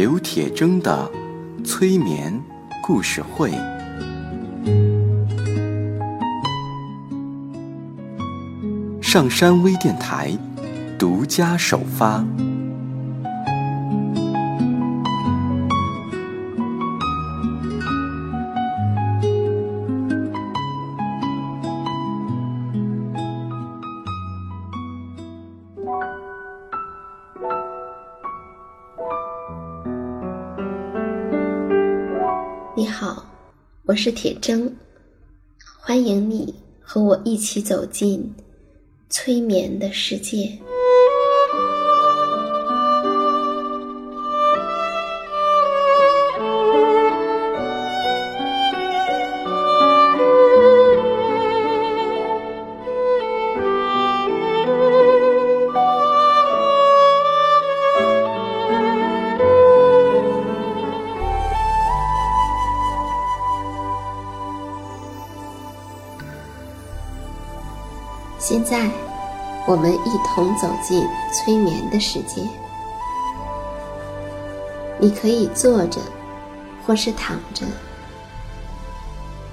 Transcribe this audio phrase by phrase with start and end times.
[0.00, 1.12] 刘铁铮的
[1.62, 2.32] 催眠
[2.82, 3.50] 故事会，
[9.02, 10.34] 上山微电台
[10.98, 12.24] 独家首发。
[34.00, 34.72] 是铁铮，
[35.78, 38.34] 欢迎你和我一起走进
[39.10, 40.58] 催眠的世界。
[69.70, 72.42] 我们一同走进催眠的世界。
[74.98, 76.00] 你可以坐着，
[76.84, 77.64] 或是躺着，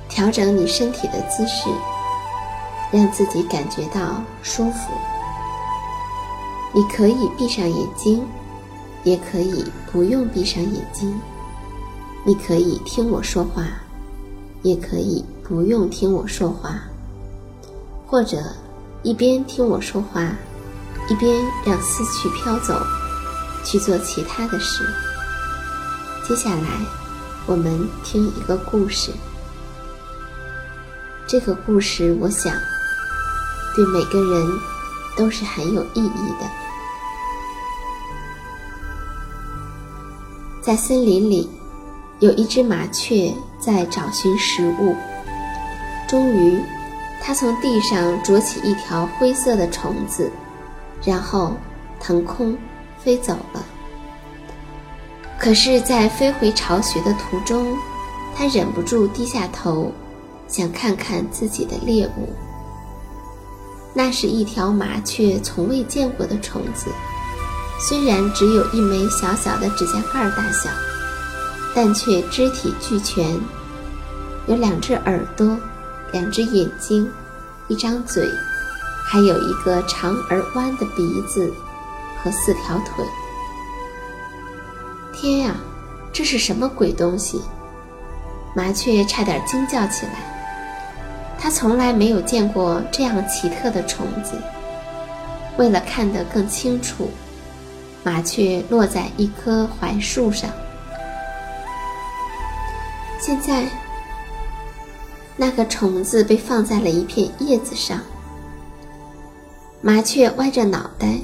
[0.10, 1.70] 调整你身体的姿势，
[2.92, 4.92] 让自己感觉到舒服。
[6.74, 8.26] 你可以闭上眼睛，
[9.04, 11.14] 也可以不用闭上眼睛。
[12.26, 13.68] 你可以听我说话，
[14.64, 16.82] 也可以不用听我说话，
[18.08, 18.42] 或者。
[19.04, 20.22] 一边听我说话，
[21.08, 21.32] 一边
[21.66, 22.74] 让思绪飘走，
[23.64, 24.84] 去做其他的事。
[26.28, 26.68] 接下来，
[27.46, 29.12] 我们听一个故事。
[31.28, 32.52] 这个故事，我想
[33.76, 34.60] 对每个人
[35.16, 36.50] 都是很有意义的。
[40.62, 41.50] 在森林里，
[42.20, 44.96] 有一只麻雀在找寻食物，
[46.10, 46.60] 终于。
[47.22, 50.32] 它从地上啄起一条灰色的虫子，
[51.04, 51.56] 然后
[52.00, 52.58] 腾空
[52.98, 53.64] 飞走了。
[55.38, 57.78] 可是，在飞回巢穴的途中，
[58.36, 59.92] 它忍不住低下头，
[60.48, 62.34] 想看看自己的猎物。
[63.94, 66.90] 那是一条麻雀从未见过的虫子，
[67.80, 70.70] 虽然只有一枚小小的指甲盖大小，
[71.76, 73.38] 但却肢体俱全，
[74.48, 75.58] 有两只耳朵。
[76.12, 77.12] 两只眼睛，
[77.68, 78.28] 一张嘴，
[79.06, 81.54] 还有一个长而弯的鼻子
[82.24, 83.06] 和四条腿。
[85.14, 85.56] 天呀，
[86.14, 87.42] 这是什么鬼东西？
[88.56, 90.14] 麻雀差点惊叫起来。
[91.40, 94.42] 它从来没有见过这样奇特的虫子。
[95.58, 97.12] 为了看得更清楚，
[98.04, 100.50] 麻雀落在一棵槐树上。
[103.20, 103.68] 现在。
[105.38, 108.02] 那个虫子被放在了一片叶子上。
[109.82, 111.20] 麻雀歪着脑袋，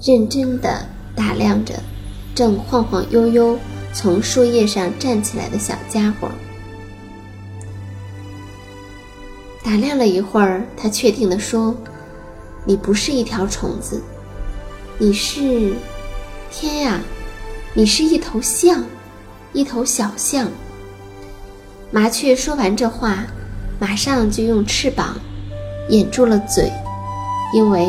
[0.00, 0.86] 认真地
[1.16, 1.74] 打量着
[2.34, 3.58] 正晃晃悠悠
[3.92, 6.30] 从树叶上站起来的小家伙。
[9.64, 11.74] 打量了一会儿，他确定地说
[12.64, 14.00] ：“你不是一条虫子，
[14.98, 15.74] 你是……
[16.50, 17.00] 天呀，
[17.74, 18.84] 你是一头象，
[19.52, 20.48] 一头小象。”
[21.94, 23.18] 麻雀说完这话，
[23.78, 25.14] 马上就用翅膀
[25.90, 26.72] 掩住了嘴，
[27.52, 27.86] 因为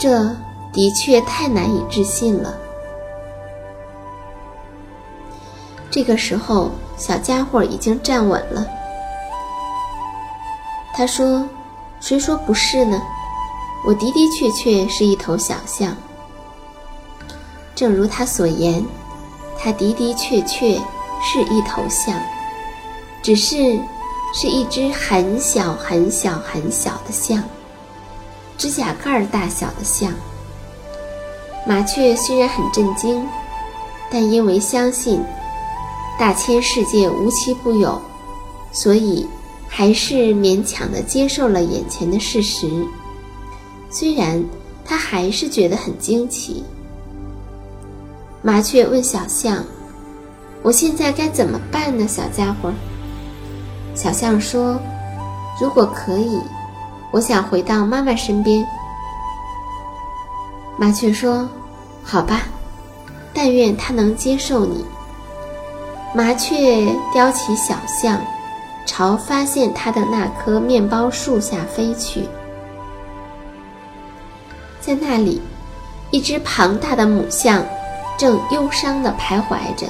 [0.00, 0.34] 这
[0.72, 2.52] 的确太难以置信了。
[5.92, 8.66] 这个时候，小家伙已经站稳了。
[10.92, 11.48] 他说
[12.02, 13.00] ：“谁说不是呢？
[13.86, 15.96] 我的的确确是一头小象。
[17.76, 18.84] 正如他所言，
[19.56, 20.74] 他的的确确
[21.22, 22.20] 是一头象。”
[23.22, 23.78] 只是，
[24.32, 27.42] 是一只很小很小很小的象，
[28.56, 30.12] 指甲盖大小的象。
[31.66, 33.26] 麻雀虽然很震惊，
[34.10, 35.22] 但因为相信
[36.18, 38.00] 大千世界无奇不有，
[38.72, 39.26] 所以
[39.68, 42.66] 还是勉强的接受了眼前的事实。
[43.90, 44.42] 虽然
[44.84, 46.64] 他还是觉得很惊奇。
[48.40, 49.64] 麻雀问小象
[50.62, 52.72] ：“我现在该怎么办呢，小家伙？”
[53.98, 54.78] 小象说
[55.60, 56.40] ：“如果可以，
[57.10, 58.64] 我想回到妈妈身边。”
[60.78, 61.48] 麻雀说
[62.04, 62.42] ：“好吧，
[63.34, 64.84] 但愿它能接受你。”
[66.14, 68.20] 麻雀叼起小象，
[68.86, 72.28] 朝发现它的那棵面包树下飞去。
[74.80, 75.42] 在那里，
[76.12, 77.64] 一只庞大的母象
[78.16, 79.88] 正忧伤地徘徊着，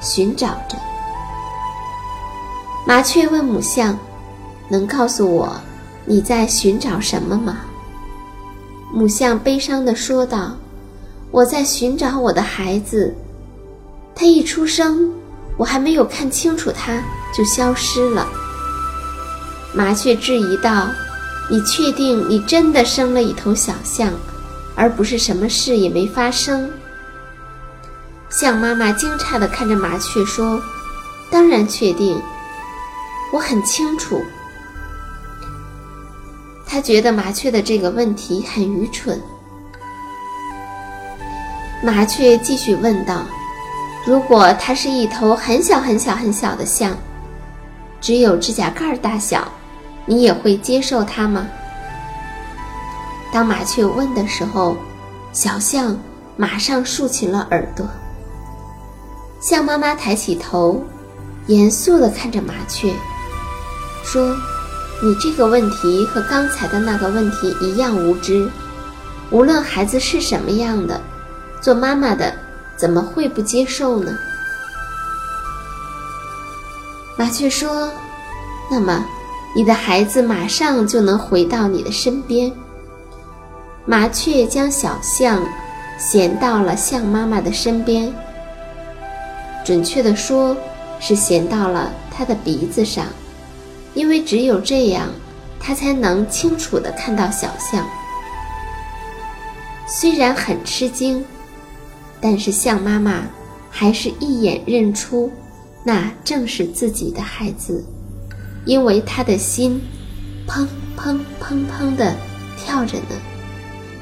[0.00, 0.78] 寻找着。
[2.90, 3.96] 麻雀问母象
[4.68, 5.54] ：“能告诉我
[6.04, 7.58] 你在寻找什么吗？”
[8.92, 10.56] 母象悲伤地说道
[11.30, 13.14] ：“我在寻找我的孩子，
[14.12, 15.08] 他一出生。”
[15.56, 17.00] 我还没有看清楚，它
[17.32, 18.26] 就消失了。
[19.72, 20.88] 麻雀质疑道
[21.48, 24.12] ：“你确定你真的生了一头小象，
[24.74, 26.68] 而不是什么事也没发生？”
[28.30, 30.60] 象妈妈惊诧地看着麻雀说
[31.30, 32.20] ：“当然确定，
[33.32, 34.22] 我很清楚。”
[36.66, 39.20] 他觉得麻雀的这个问题很愚蠢。
[41.82, 43.24] 麻雀继续问道。
[44.06, 46.96] 如果它是一头很小很小很小的象，
[48.00, 49.46] 只有指甲盖大小，
[50.06, 51.46] 你也会接受它吗？
[53.30, 54.74] 当麻雀问的时候，
[55.32, 55.94] 小象
[56.36, 57.86] 马上竖起了耳朵。
[59.38, 60.82] 象妈妈抬起头，
[61.46, 62.94] 严肃地看着麻雀，
[64.04, 64.36] 说
[65.02, 68.48] ：“你这个问题和刚才的那个问题一样无知。
[69.30, 71.00] 无论孩子是什么样的，
[71.60, 72.32] 做妈妈的。”
[72.80, 74.10] 怎么会不接受呢？
[77.14, 77.90] 麻雀说
[78.72, 79.04] ：“那么，
[79.54, 82.50] 你的孩子马上就能回到你的身边。”
[83.84, 85.46] 麻雀将小象
[85.98, 88.10] 衔到了象妈妈的身边，
[89.62, 90.56] 准确的说，
[90.98, 93.04] 是衔到了它的鼻子上，
[93.94, 95.08] 因为只有这样，
[95.58, 97.86] 他才能清楚的看到小象。
[99.86, 101.24] 虽然很吃惊。
[102.22, 103.22] 但是象妈妈
[103.70, 105.32] 还是一眼认出，
[105.82, 107.82] 那正是自己的孩子，
[108.66, 109.80] 因为他的心
[110.46, 112.14] 砰砰砰砰地
[112.58, 113.16] 跳着呢，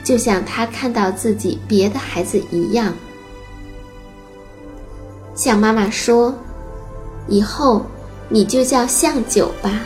[0.03, 2.93] 就像他看到自己别的孩子一样。
[5.37, 6.35] 象妈妈说
[7.31, 7.87] ：“以后
[8.29, 9.81] 你就叫象九吧，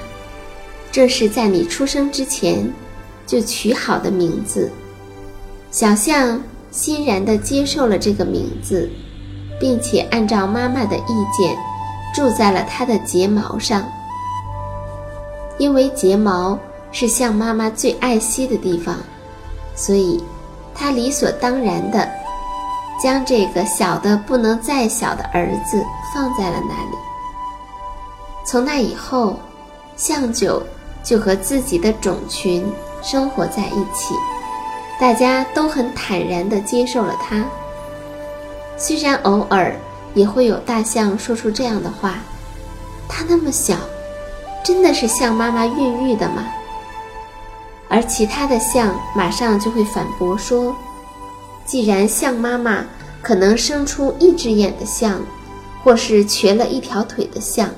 [0.90, 2.72] 这是在你出生之前
[3.26, 4.70] 就取好的名字。”
[5.70, 6.40] 小象。
[6.72, 8.88] 欣然地接受了这个名字，
[9.60, 11.54] 并且按照妈妈的意见，
[12.14, 13.86] 住在了她的睫毛上。
[15.58, 16.58] 因为睫毛
[16.90, 18.96] 是象妈妈最爱惜的地方，
[19.76, 20.24] 所以
[20.74, 22.08] 她理所当然地
[23.04, 25.84] 将这个小的不能再小的儿子
[26.14, 26.96] 放在了那里。
[28.44, 29.38] 从那以后，
[29.96, 30.62] 象九
[31.02, 32.64] 就和自己的种群
[33.02, 34.14] 生活在一起。
[35.00, 37.44] 大家都很坦然地接受了他，
[38.76, 39.74] 虽然偶尔
[40.14, 42.18] 也会有大象说出这样的话
[43.08, 43.76] ：“他那么小，
[44.64, 46.46] 真的是象妈妈孕育的吗？”
[47.88, 50.74] 而其他的象马上就会反驳说
[51.66, 52.84] ：“既然象妈妈
[53.20, 55.20] 可能生出一只眼的象，
[55.82, 57.68] 或是瘸了一条腿的象，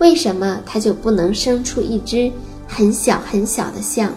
[0.00, 2.32] 为什么它就不能生出一只
[2.66, 4.12] 很小很小的象？”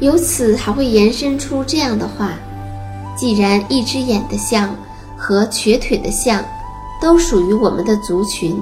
[0.00, 2.34] 由此还会延伸出这样的话：
[3.16, 4.74] 既然一只眼的象
[5.16, 6.44] 和瘸腿的象
[7.00, 8.58] 都属于我们的族群，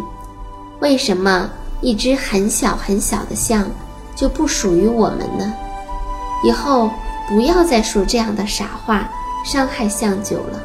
[0.81, 1.49] 为什么
[1.81, 3.71] 一只很小很小的象
[4.17, 5.53] 就不属于我们呢？
[6.45, 6.91] 以后
[7.29, 9.09] 不要再说这样的傻话，
[9.45, 10.61] 伤害象久了。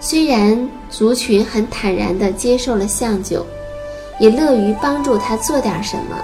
[0.00, 3.44] 虽然族群很坦然地接受了象九，
[4.20, 6.16] 也乐于帮助他做点什么，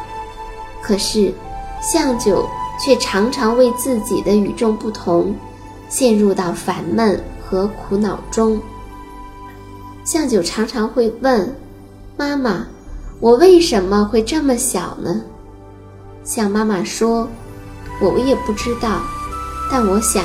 [0.83, 1.33] 可是。
[1.83, 2.49] 象九
[2.81, 5.35] 却常常为自己的与众不同，
[5.91, 8.59] 陷入到烦闷和苦恼中。
[10.03, 11.55] 象九常常会问
[12.17, 12.67] ：“妈妈，
[13.21, 15.21] 我为什么会这么小呢？”
[16.25, 17.29] 象妈妈说
[18.01, 19.03] ：“我也不知道，
[19.71, 20.25] 但我想，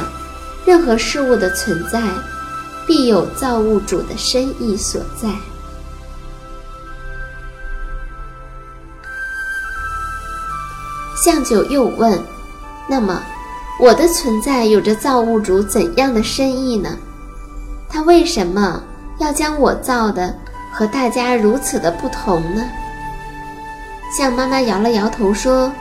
[0.65, 2.01] 任何事物的存在，
[2.89, 5.29] 必有造物主的深意所在。”
[11.23, 12.19] 象九又问
[12.89, 13.21] ：“那么，
[13.79, 16.97] 我的存在有着造物主怎样的深意呢？
[17.87, 18.81] 他为什么
[19.19, 20.35] 要将我造的
[20.73, 22.65] 和大家如此的不同呢？”
[24.17, 25.71] 象妈妈摇了摇头说：“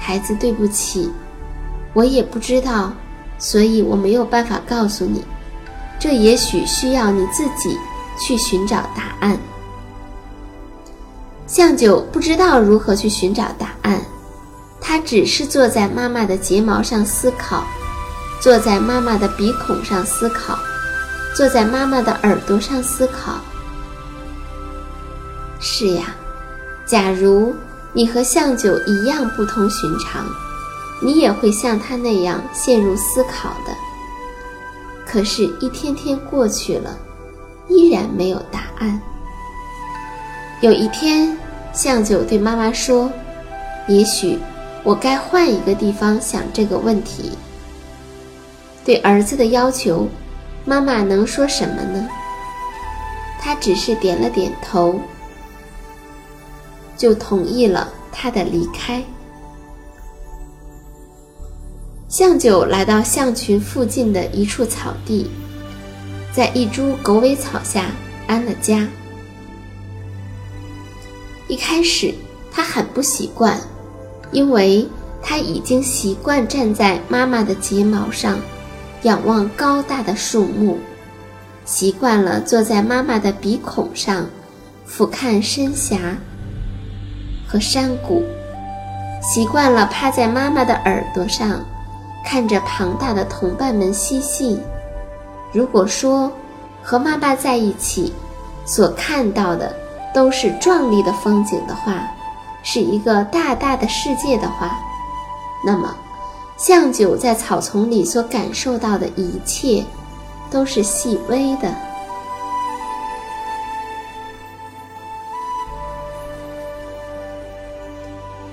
[0.00, 1.12] 孩子，对不起，
[1.92, 2.92] 我也不知道，
[3.38, 5.24] 所以我没有办法告诉你。
[5.98, 7.78] 这也许需要你自己
[8.20, 9.38] 去寻找答案。
[11.46, 14.00] 向九不知道如何去寻找答案，
[14.80, 17.64] 他只是坐在妈妈的睫毛上思考，
[18.40, 20.58] 坐在妈妈的鼻孔上思考，
[21.36, 23.40] 坐在妈妈的耳朵上思考。
[25.60, 26.14] 是呀，
[26.84, 27.54] 假如
[27.92, 30.26] 你和向九一样不同寻常，
[31.00, 33.72] 你也会像他那样陷入思考的。
[35.16, 36.94] 可是，一天天过去了，
[37.70, 39.00] 依然没有答案。
[40.60, 41.34] 有一天，
[41.72, 43.10] 向九对妈妈说
[43.88, 44.38] ：“也许
[44.84, 47.32] 我该换一个地方想这个问题。”
[48.84, 50.06] 对儿子的要求，
[50.66, 52.06] 妈妈能说什么呢？
[53.40, 55.00] 他只是点了点头，
[56.94, 59.02] 就同意了他的离开。
[62.08, 65.28] 向九来到象群附近的一处草地，
[66.32, 67.86] 在一株狗尾草下
[68.28, 68.86] 安了家。
[71.48, 72.14] 一开始
[72.52, 73.58] 他很不习惯，
[74.30, 74.86] 因为
[75.20, 78.38] 他已经习惯站在妈妈的睫毛上，
[79.02, 80.78] 仰望高大的树木，
[81.64, 84.26] 习惯了坐在妈妈的鼻孔上，
[84.84, 86.16] 俯瞰深峡
[87.48, 88.22] 和山谷，
[89.20, 91.64] 习惯了趴在妈妈的耳朵上。
[92.26, 94.60] 看着庞大的同伴们嬉戏，
[95.52, 96.30] 如果说
[96.82, 98.12] 和妈妈在一起
[98.66, 99.72] 所看到的
[100.12, 102.02] 都是壮丽的风景的话，
[102.64, 104.76] 是一个大大的世界的话，
[105.64, 105.94] 那么
[106.56, 109.84] 向九在草丛里所感受到的一切
[110.50, 111.72] 都是细微的。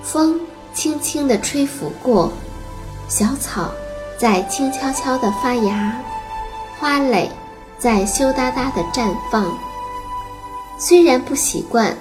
[0.03, 0.39] 风
[0.75, 2.31] 轻轻地吹拂过。
[3.15, 3.69] 小草
[4.17, 5.95] 在轻悄悄地发芽，
[6.79, 7.29] 花蕾
[7.77, 9.55] 在羞答答地绽放。
[10.79, 11.95] 虽然不习惯，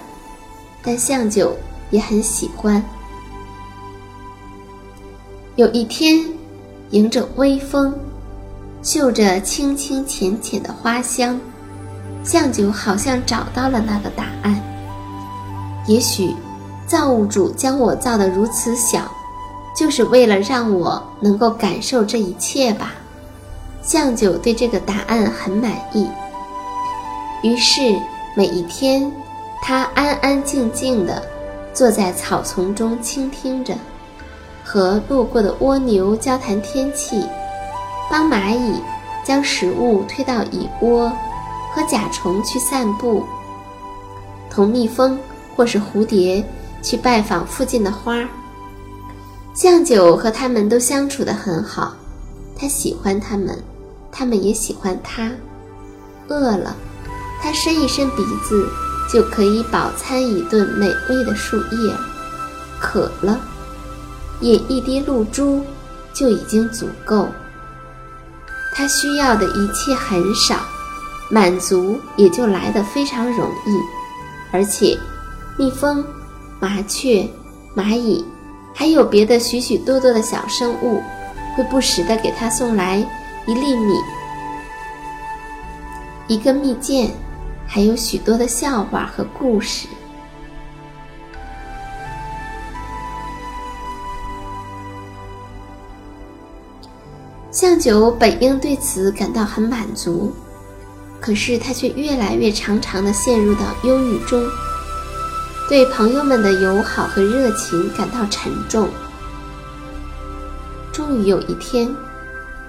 [0.82, 1.54] 但向九
[1.90, 2.82] 也很喜欢。
[5.56, 6.24] 有一天，
[6.92, 7.94] 迎着微风，
[8.80, 11.38] 嗅着清清浅浅的花香，
[12.24, 14.58] 向九好像找到了那个答案。
[15.86, 16.34] 也许，
[16.86, 19.12] 造物主将我造得如此小。
[19.74, 22.94] 就是为了让我能够感受这一切吧。
[23.82, 26.08] 向九对这个答案很满意。
[27.42, 27.80] 于是
[28.36, 29.10] 每一天，
[29.60, 31.20] 他安安静静地
[31.74, 33.74] 坐在草丛中倾听着，
[34.62, 37.26] 和路过的蜗牛交谈天气，
[38.08, 38.80] 帮蚂蚁
[39.24, 41.10] 将食物推到蚁窝，
[41.74, 43.24] 和甲虫去散步，
[44.48, 45.18] 同蜜蜂
[45.56, 46.44] 或是蝴蝶
[46.80, 48.28] 去拜访附近的花儿
[49.52, 49.54] 儿。
[49.54, 51.94] 向九和他们都相处得很好，
[52.56, 53.62] 他喜欢他们，
[54.10, 55.30] 他们也喜欢他。
[56.28, 56.74] 饿了，
[57.42, 58.66] 他伸一伸鼻子
[59.12, 61.94] 就可以饱餐一顿美味的树叶；
[62.80, 63.38] 渴了，
[64.40, 65.62] 饮一滴露珠
[66.14, 67.28] 就已经足够。
[68.74, 70.56] 他需要的一切很少，
[71.30, 73.78] 满足也就来得非常容易。
[74.50, 74.98] 而且，
[75.58, 76.02] 蜜蜂、
[76.58, 77.28] 麻雀、
[77.76, 78.24] 蚂蚁。
[78.74, 81.02] 还有别的许许多多的小生物，
[81.54, 82.96] 会不时的给他送来
[83.46, 83.94] 一粒米、
[86.26, 87.10] 一个蜜饯，
[87.66, 89.86] 还有许多的笑话和故事。
[97.50, 100.32] 向九本应对此感到很满足，
[101.20, 104.42] 可是他却越来越常常的陷入到忧郁中。
[105.72, 108.90] 对朋友们的友好和热情感到沉重。
[110.92, 111.88] 终于有一天，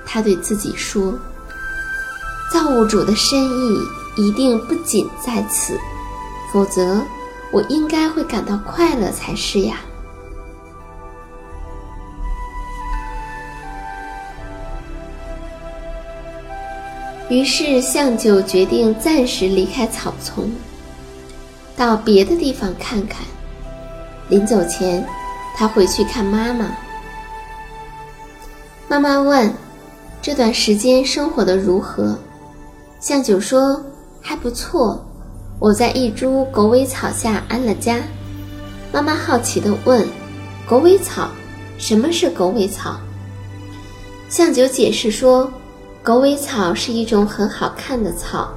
[0.06, 1.14] 他对自己说
[2.50, 3.78] ：“造物主的深意
[4.16, 5.78] 一定不仅在此，
[6.54, 7.04] 否则
[7.52, 9.82] 我应该会感到快乐才是呀。”
[17.30, 20.50] 于是，象九决定暂时离开草丛。
[21.84, 23.26] 到别的地方看看。
[24.30, 25.06] 临走前，
[25.54, 26.72] 他回去看妈妈。
[28.88, 29.54] 妈妈问
[30.24, 32.18] ：“这段时间生活的如何？”
[33.02, 33.84] 向九说
[34.24, 35.06] ：“还不错，
[35.60, 38.00] 我在一株狗尾草下安了家。”
[38.94, 40.08] 妈妈好奇地问
[40.66, 41.28] ：“狗尾草？
[41.78, 42.96] 什么是狗尾草？”
[44.32, 45.52] 向九解释说
[46.02, 48.54] ：“狗尾草是一种很好看的草，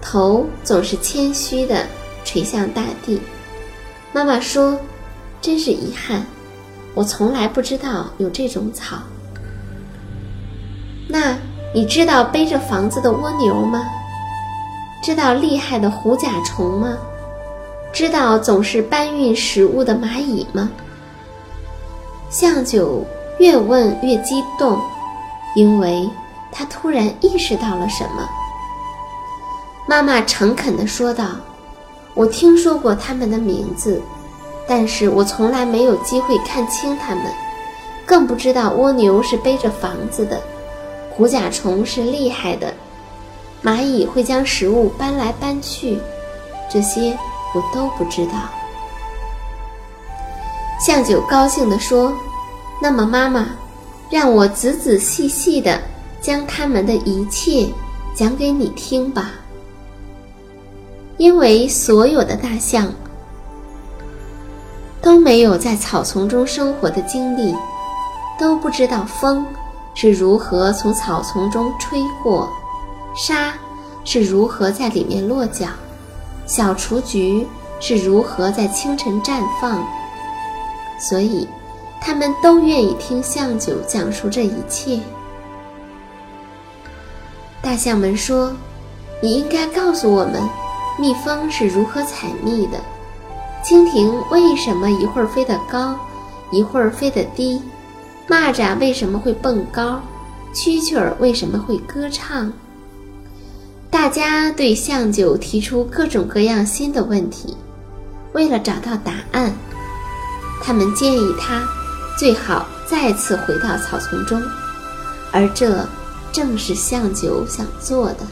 [0.00, 1.84] 头总是谦虚的。”
[2.24, 3.20] 垂向大地。
[4.12, 4.78] 妈妈说
[5.40, 6.24] ：“真是遗憾，
[6.94, 8.98] 我从来不知道有这种草。”
[11.06, 11.36] 那
[11.74, 13.84] 你知道背着房子的蜗牛吗？
[15.02, 16.96] 知道厉害的虎甲虫吗？
[17.92, 20.70] 知道总是搬运食物的蚂蚁吗？
[22.30, 23.04] 向九
[23.38, 24.80] 越问越激动，
[25.54, 26.08] 因为
[26.50, 28.28] 他突然意识到了什么。
[29.86, 31.26] 妈妈诚恳地说道
[32.14, 34.00] ：“我听说过他们的名字，
[34.66, 37.24] 但是我从来没有机会看清他们，
[38.06, 40.40] 更不知道蜗牛是背着房子的，
[41.10, 42.72] 虎甲虫是厉害的，
[43.62, 45.98] 蚂蚁会将食物搬来搬去，
[46.70, 47.16] 这些。”
[47.54, 48.32] 我都不知道。
[50.84, 52.12] 向九高兴地说
[52.82, 53.46] ：“那么，妈妈，
[54.10, 55.80] 让我仔仔细细的
[56.20, 57.68] 将他们的一切
[58.12, 59.34] 讲给你听吧。
[61.24, 62.92] 因为所有的大象
[65.00, 67.56] 都没有在草丛中生活的经历，
[68.38, 69.46] 都不知道风
[69.94, 72.52] 是如何从草丛中吹过，
[73.16, 73.54] 沙
[74.04, 75.68] 是如何在里面落脚。”
[76.44, 77.46] 小雏菊
[77.80, 79.82] 是如何在清晨绽放？
[80.98, 81.48] 所以，
[82.02, 85.00] 他们都愿意听象九讲述这一切。
[87.62, 88.52] 大象们说
[89.22, 90.42] ：“你应该告诉我们，
[90.98, 92.78] 蜜蜂是如何采蜜的，
[93.64, 95.98] 蜻蜓为什么一会儿飞得高，
[96.52, 97.60] 一会儿飞得低，
[98.28, 100.00] 蚂蚱为什么会蹦高，
[100.54, 102.52] 蛐蛐儿为什么会歌唱。”
[103.90, 107.56] 大家对向九提出各种各样新的问题，
[108.32, 109.52] 为了找到答案，
[110.62, 111.62] 他们建议他
[112.18, 114.40] 最好再次回到草丛中，
[115.32, 115.86] 而这
[116.32, 118.26] 正是向九想做的。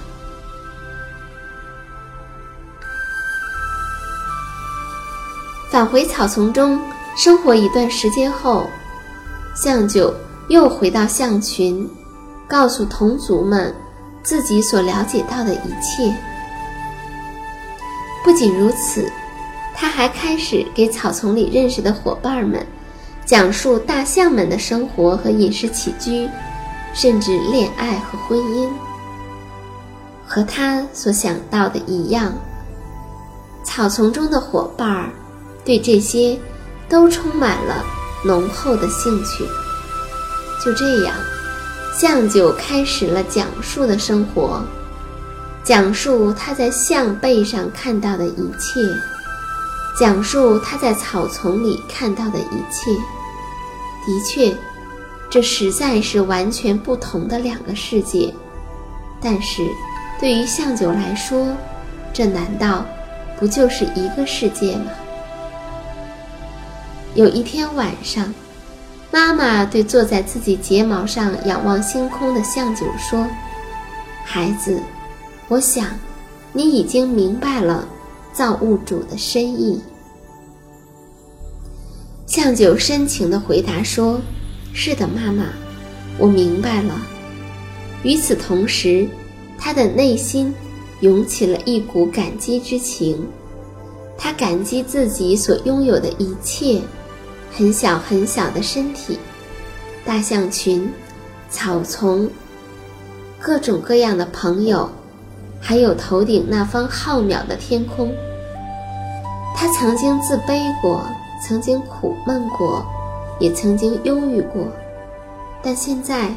[5.73, 6.79] 返回草丛中
[7.17, 8.67] 生活一段时间后，
[9.57, 10.15] 向九
[10.49, 11.89] 又回到象群，
[12.47, 13.75] 告诉同族们。
[14.23, 16.15] 自己所了解到的一切。
[18.23, 19.11] 不仅如此，
[19.75, 22.65] 他还开始给草丛里认识的伙伴们
[23.27, 26.29] 讲述大象们的生活和饮食起居，
[26.95, 28.69] 甚至恋爱和婚姻。
[30.25, 32.33] 和他所想到的一样，
[33.65, 35.11] 草丛中的伙伴儿
[35.65, 36.39] 对这些
[36.89, 37.85] 都充满了
[38.25, 39.45] 浓厚的兴趣。
[40.65, 41.15] 就这样。
[41.95, 44.63] 象九开始了讲述的生活，
[45.63, 48.81] 讲述他在象背上看到的一切，
[50.01, 52.91] 讲述他在草丛里看到的一切。
[54.07, 54.57] 的确，
[55.29, 58.33] 这实在是完全不同的两个世界。
[59.21, 59.63] 但是，
[60.19, 61.47] 对于象九来说，
[62.15, 62.87] 这难道
[63.39, 64.87] 不就是一个世界吗？
[67.15, 68.33] 有一天晚上。
[69.15, 73.29] 妈妈对坐在自己睫毛上仰望星空的向九说
[74.25, 74.81] ：“孩子，
[75.49, 75.87] 我想，
[76.51, 77.87] 你已经明白了
[78.33, 79.79] 造物主的深意。”
[82.27, 84.19] 向九深情地回答说
[84.73, 85.45] ：“是的，妈妈，
[86.17, 86.99] 我明白了。”
[88.03, 89.07] 与此同时，
[89.59, 90.55] 他的内心
[91.01, 93.29] 涌起了一股感激之情，
[94.17, 96.81] 他感激自己所拥有的一切。
[97.55, 99.19] 很小很小的身体，
[100.07, 100.91] 大象群，
[101.51, 102.29] 草丛，
[103.39, 104.89] 各种各样的朋友，
[105.61, 108.11] 还有头顶那方浩渺的天空。
[109.55, 111.05] 他曾经自卑过，
[111.47, 112.85] 曾经苦闷过，
[113.39, 114.67] 也曾经忧郁过，
[115.63, 116.35] 但现在，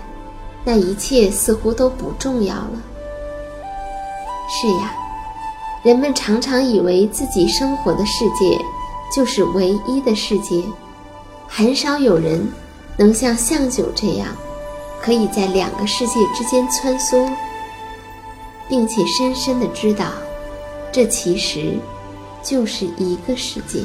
[0.66, 2.72] 那一切似乎都不重要了。
[4.50, 4.94] 是呀，
[5.82, 8.60] 人们常常以为自己生活的世界
[9.16, 10.62] 就是唯一的世界。
[11.58, 12.46] 很少有人
[12.98, 14.28] 能像象九这样，
[15.02, 17.32] 可以在两个世界之间穿梭，
[18.68, 20.12] 并且深深的知道，
[20.92, 21.80] 这其实
[22.44, 23.80] 就是一个世界。